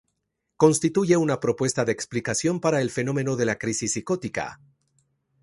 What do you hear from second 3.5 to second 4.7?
crisis psicótica.